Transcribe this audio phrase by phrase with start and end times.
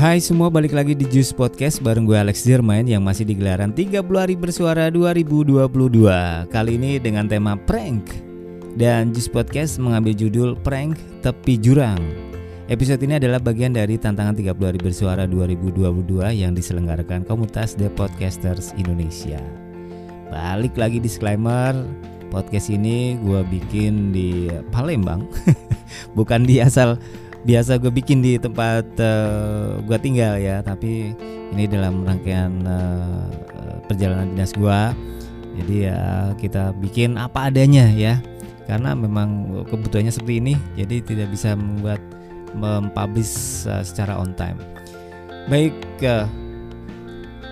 [0.00, 3.68] Hai semua, balik lagi di Juice Podcast bareng gue Alex Jermain yang masih di gelaran
[3.68, 5.60] 30 hari bersuara 2022
[6.48, 8.08] Kali ini dengan tema prank.
[8.80, 12.00] Dan Juice Podcast mengambil judul prank tepi jurang.
[12.72, 15.92] Episode ini adalah bagian dari tantangan 30 hari bersuara 2022
[16.32, 19.44] yang diselenggarakan komunitas The Podcasters Indonesia.
[20.32, 21.76] Balik lagi disclaimer
[22.32, 25.28] Podcast ini gue bikin di Palembang
[26.16, 26.96] Bukan di asal
[27.44, 31.16] biasa gue bikin di tempat uh, eh, gue tinggal ya tapi
[31.56, 33.26] ini dalam rangkaian uh,
[33.88, 34.80] perjalanan dinas gue
[35.58, 36.00] jadi ya
[36.38, 38.22] kita bikin apa adanya ya.
[38.70, 41.98] Karena memang kebutuhannya seperti ini jadi tidak bisa membuat
[42.54, 44.58] mempublish uh, secara on time.
[45.50, 45.74] Baik
[46.06, 46.30] uh,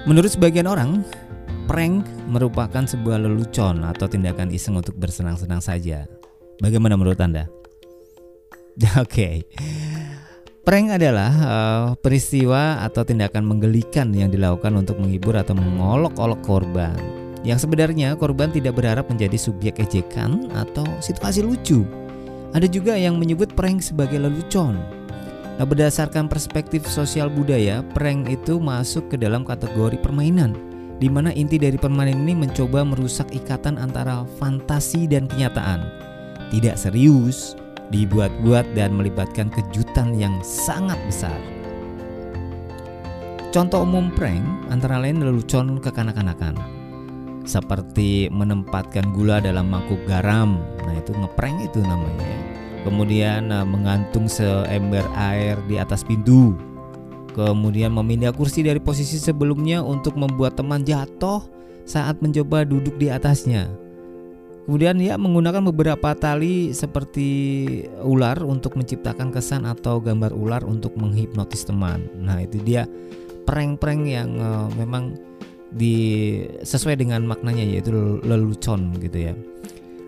[0.07, 1.03] menurut sebagian orang
[1.67, 6.07] prank merupakan sebuah lelucon atau tindakan iseng untuk bersenang-senang saja.
[6.63, 7.51] Bagaimana menurut anda
[9.03, 9.03] Oke.
[9.11, 9.37] Okay.
[10.63, 16.93] Prank adalah uh, peristiwa atau tindakan menggelikan yang dilakukan untuk menghibur atau mengolok-olok korban.
[17.41, 21.89] Yang sebenarnya korban tidak berharap menjadi subjek ejekan atau situasi lucu.
[22.53, 24.77] Ada juga yang menyebut prank sebagai lelucon.
[25.57, 30.55] Nah, berdasarkan perspektif sosial budaya, prank itu masuk ke dalam kategori permainan,
[31.03, 35.83] di mana inti dari permainan ini mencoba merusak ikatan antara fantasi dan kenyataan.
[36.53, 37.59] Tidak serius,
[37.91, 41.39] dibuat-buat dan melibatkan kejutan yang sangat besar.
[43.49, 46.79] Contoh umum prank antara lain lelucon kekanak-kanakan
[47.49, 50.61] seperti menempatkan gula dalam mangkuk garam.
[50.85, 52.29] Nah, itu ngeprank itu namanya.
[52.85, 56.55] Kemudian eh, menggantung seember air di atas pintu.
[57.33, 61.41] Kemudian memindah kursi dari posisi sebelumnya untuk membuat teman jatuh
[61.89, 63.88] saat mencoba duduk di atasnya.
[64.69, 67.25] Kemudian ya menggunakan beberapa tali seperti
[68.05, 72.05] ular untuk menciptakan kesan atau gambar ular untuk menghipnotis teman.
[72.21, 72.85] Nah, itu dia
[73.49, 75.17] prank-prank yang uh, memang
[75.73, 75.97] di
[76.61, 79.35] sesuai dengan maknanya yaitu lelucon gitu ya.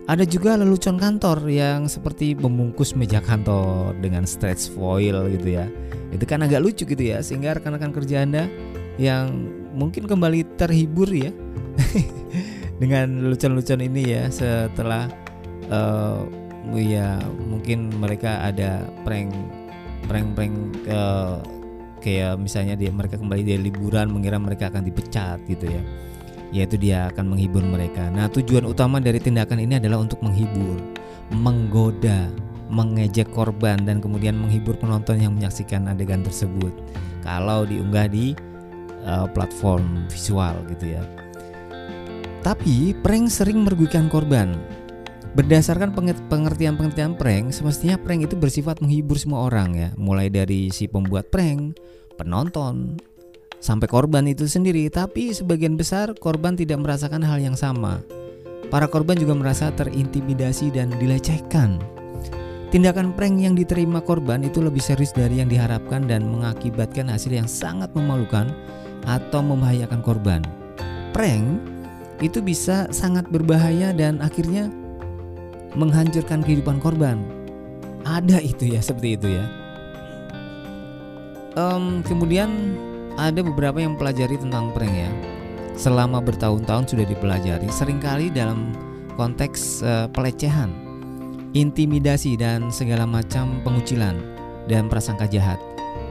[0.05, 5.65] Ada juga lelucon kantor yang seperti membungkus meja kantor dengan stretch foil gitu ya.
[6.13, 8.45] Itu kan agak lucu gitu ya sehingga rekan-rekan kerja Anda
[9.01, 11.33] yang mungkin kembali terhibur ya
[12.81, 15.05] dengan lucu-lucuan ini ya setelah
[15.69, 16.25] uh,
[16.73, 19.29] ya mungkin mereka ada prank
[20.09, 21.37] prank-prank uh,
[22.01, 25.81] kayak misalnya dia mereka kembali dari liburan mengira mereka akan dipecat gitu ya
[26.51, 28.11] yaitu dia akan menghibur mereka.
[28.11, 30.83] Nah, tujuan utama dari tindakan ini adalah untuk menghibur,
[31.31, 32.27] menggoda,
[32.67, 36.75] mengejek korban dan kemudian menghibur penonton yang menyaksikan adegan tersebut.
[37.23, 38.35] Kalau diunggah di
[39.07, 41.20] uh, platform visual gitu ya.
[42.41, 44.57] Tapi prank sering merugikan korban.
[45.31, 45.95] Berdasarkan
[46.27, 51.79] pengertian-pengertian prank, semestinya prank itu bersifat menghibur semua orang ya, mulai dari si pembuat prank,
[52.19, 52.99] penonton,
[53.63, 54.91] sampai korban itu sendiri.
[54.91, 58.03] Tapi sebagian besar korban tidak merasakan hal yang sama.
[58.67, 61.79] Para korban juga merasa terintimidasi dan dilecehkan.
[62.71, 67.47] Tindakan prank yang diterima korban itu lebih serius dari yang diharapkan dan mengakibatkan hasil yang
[67.47, 68.51] sangat memalukan
[69.07, 70.39] atau membahayakan korban.
[71.11, 71.70] Prank
[72.21, 74.69] itu bisa sangat berbahaya dan akhirnya
[75.73, 77.21] menghancurkan kehidupan korban.
[78.05, 79.45] Ada itu ya seperti itu ya.
[81.57, 82.77] Um, kemudian
[83.19, 85.11] ada beberapa yang pelajari tentang prank ya.
[85.75, 88.71] Selama bertahun-tahun sudah dipelajari, sering kali dalam
[89.17, 90.69] konteks uh, pelecehan,
[91.57, 94.15] intimidasi dan segala macam pengucilan
[94.69, 95.57] dan prasangka jahat.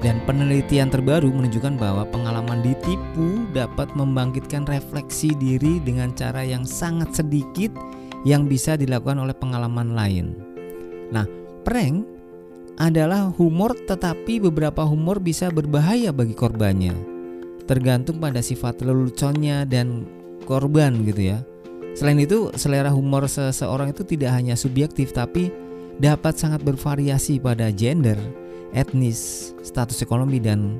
[0.00, 7.20] Dan penelitian terbaru menunjukkan bahwa pengalaman ditipu dapat membangkitkan refleksi diri dengan cara yang sangat
[7.20, 7.68] sedikit
[8.24, 10.36] yang bisa dilakukan oleh pengalaman lain.
[11.12, 11.28] Nah,
[11.68, 12.08] prank
[12.80, 16.96] adalah humor tetapi beberapa humor bisa berbahaya bagi korbannya.
[17.68, 20.08] Tergantung pada sifat leluconnya dan
[20.48, 21.44] korban gitu ya.
[21.92, 25.52] Selain itu, selera humor seseorang itu tidak hanya subjektif tapi
[26.00, 28.16] dapat sangat bervariasi pada gender,
[28.76, 30.78] etnis, status ekonomi dan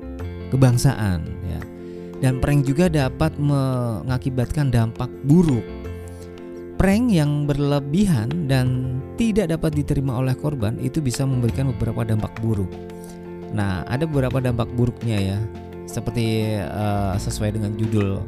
[0.50, 1.60] kebangsaan ya.
[2.20, 5.64] Dan prank juga dapat mengakibatkan dampak buruk.
[6.76, 12.68] Prank yang berlebihan dan tidak dapat diterima oleh korban itu bisa memberikan beberapa dampak buruk.
[13.52, 15.38] Nah, ada beberapa dampak buruknya ya.
[15.88, 18.20] Seperti uh, sesuai dengan judul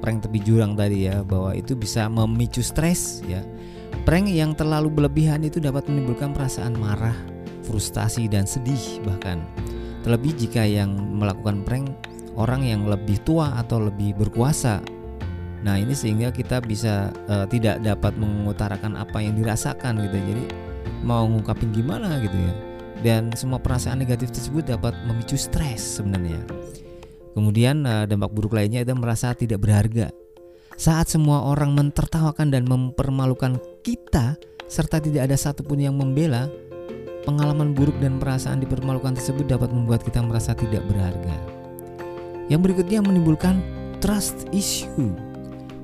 [0.00, 3.40] prank tepi jurang tadi ya, bahwa itu bisa memicu stres ya.
[4.04, 7.16] Prank yang terlalu berlebihan itu dapat menimbulkan perasaan marah,
[7.66, 9.42] frustasi dan sedih bahkan.
[10.06, 11.90] Terlebih jika yang melakukan prank
[12.38, 14.78] orang yang lebih tua atau lebih berkuasa.
[15.66, 20.14] Nah, ini sehingga kita bisa uh, tidak dapat mengutarakan apa yang dirasakan gitu.
[20.14, 20.44] Jadi
[21.02, 22.54] mau ngungkapin gimana gitu ya.
[23.04, 26.40] dan semua perasaan negatif tersebut dapat memicu stres sebenarnya.
[27.36, 30.08] Kemudian uh, dampak buruk lainnya adalah merasa tidak berharga.
[30.76, 34.36] Saat semua orang mentertawakan dan mempermalukan kita
[34.68, 36.48] serta tidak ada satupun yang membela,
[37.26, 41.34] pengalaman buruk dan perasaan dipermalukan tersebut dapat membuat kita merasa tidak berharga.
[42.46, 43.58] Yang berikutnya menimbulkan
[43.98, 45.10] trust issue.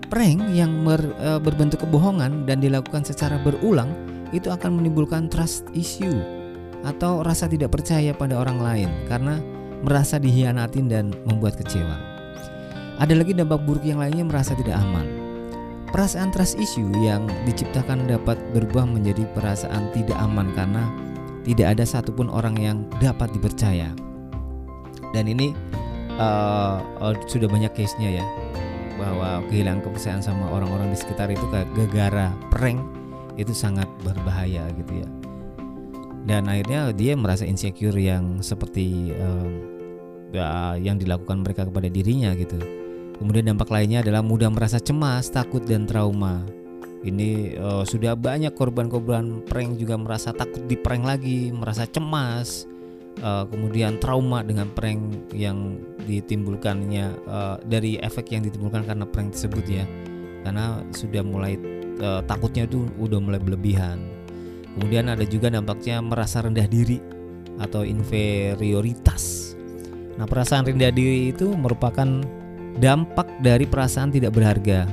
[0.06, 3.90] Prank yang ber, e, berbentuk kebohongan dan dilakukan secara berulang
[4.30, 6.22] itu akan menimbulkan trust issue
[6.86, 9.42] atau rasa tidak percaya pada orang lain karena
[9.82, 11.98] merasa dihianatin dan membuat kecewa.
[13.02, 15.08] Ada lagi dampak buruk yang lainnya merasa tidak aman.
[15.90, 20.88] Perasaan trust issue yang diciptakan dapat berubah menjadi perasaan tidak aman karena
[21.42, 23.90] tidak ada satupun orang yang dapat dipercaya.
[25.12, 25.52] Dan ini
[26.16, 28.26] uh, uh, sudah banyak case-nya ya
[28.96, 32.78] bahwa kehilangan kepercayaan sama orang-orang di sekitar itu kayak gegara prank
[33.34, 35.08] itu sangat berbahaya gitu ya.
[36.22, 39.50] Dan akhirnya dia merasa insecure yang seperti um,
[40.30, 42.62] ya, yang dilakukan mereka kepada dirinya gitu.
[43.18, 46.46] Kemudian dampak lainnya adalah mudah merasa cemas takut dan trauma
[47.02, 52.66] ini uh, sudah banyak korban-korban prank juga merasa takut di prank lagi merasa cemas
[53.22, 59.64] uh, kemudian trauma dengan prank yang ditimbulkannya uh, dari efek yang ditimbulkan karena prank tersebut
[59.66, 59.84] ya
[60.46, 61.58] karena sudah mulai
[61.98, 64.22] uh, takutnya itu udah mulai berlebihan
[64.72, 66.96] Kemudian ada juga dampaknya merasa rendah diri
[67.60, 69.52] atau inferioritas.
[70.16, 72.08] Nah, perasaan rendah diri itu merupakan
[72.80, 74.88] dampak dari perasaan tidak berharga.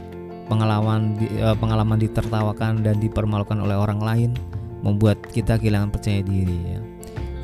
[0.49, 4.31] Pengalaman eh, pengalaman ditertawakan dan dipermalukan oleh orang lain
[4.81, 6.79] membuat kita kehilangan percaya diri ya.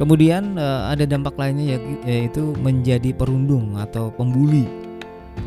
[0.01, 4.65] Kemudian eh, ada dampak lainnya yaitu menjadi perundung atau pembuli.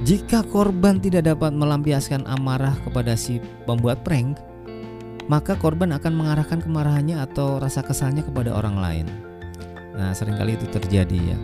[0.06, 4.38] Jika korban tidak dapat melampiaskan amarah kepada si pembuat prank,
[5.26, 9.06] maka korban akan mengarahkan kemarahannya atau rasa kesalnya kepada orang lain.
[9.96, 11.38] Nah, sering kali itu terjadi ya.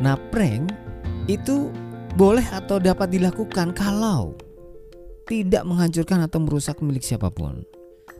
[0.00, 0.72] Nah, prank
[1.26, 1.72] itu
[2.14, 4.36] boleh atau dapat dilakukan kalau
[5.32, 7.64] tidak menghancurkan atau merusak milik siapa pun.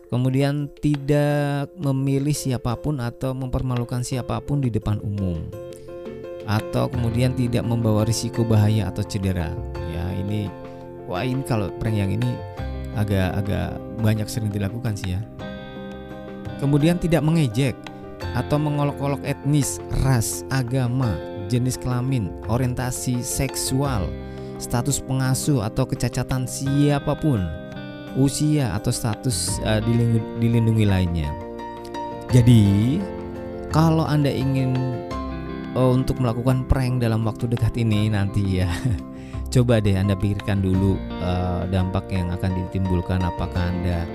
[0.09, 5.45] Kemudian tidak memilih siapa pun atau mempermalukan siapa pun di depan umum.
[6.49, 9.53] Atau kemudian tidak membawa risiko bahaya atau cedera.
[9.93, 10.49] Ya, ini
[11.05, 12.33] wah ini kalau prank yang ini
[12.97, 15.21] agak-agak banyak sering dilakukan sih ya.
[16.65, 17.77] Kemudian tidak mengejek
[18.33, 21.13] atau mengolok-olok etnis, ras, agama,
[21.53, 24.09] jenis kelamin, orientasi seksual,
[24.63, 27.43] status pengasuh atau kecacatan siapa pun,
[28.15, 31.31] usia atau status uh, dilindungi, dilindungi lainnya.
[32.31, 32.97] Jadi,
[33.75, 34.79] kalau Anda ingin
[35.75, 38.71] uh, untuk melakukan prank dalam waktu dekat ini nanti ya
[39.55, 44.07] coba deh Anda pikirkan dulu uh, dampak yang akan ditimbulkan apakah Anda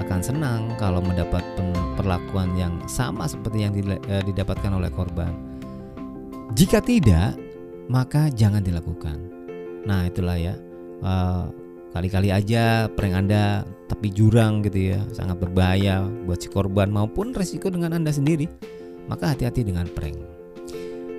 [0.00, 1.44] akan senang kalau mendapat
[1.92, 3.76] perlakuan yang sama seperti yang
[4.24, 5.28] didapatkan oleh korban.
[6.56, 7.36] Jika tidak,
[7.92, 9.39] maka jangan dilakukan.
[9.84, 10.54] Nah, itulah ya.
[11.00, 11.48] Uh,
[11.90, 17.72] kali-kali aja prank Anda tapi jurang gitu ya, sangat berbahaya buat si korban maupun resiko
[17.72, 18.46] dengan Anda sendiri.
[19.10, 20.16] Maka hati-hati dengan prank.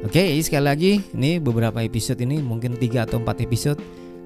[0.02, 3.78] Oke, okay, sekali lagi ini beberapa episode ini mungkin 3 atau 4 episode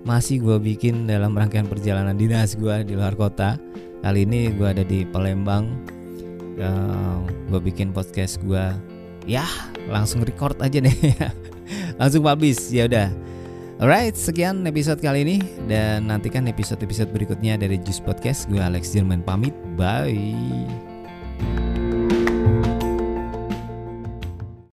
[0.05, 3.57] masih gue bikin dalam rangkaian perjalanan dinas gue di luar kota.
[4.05, 5.65] Kali ini gue ada di Palembang.
[6.55, 7.17] Uh, eh,
[7.51, 8.71] gue bikin podcast gue.
[9.25, 9.43] Ya,
[9.89, 10.93] langsung record aja nih.
[11.99, 12.69] langsung publish.
[12.69, 13.24] Ya udah.
[13.75, 18.47] Alright, sekian episode kali ini dan nantikan episode-episode berikutnya dari Juice Podcast.
[18.47, 19.51] Gue Alex Jerman pamit.
[19.75, 20.94] Bye.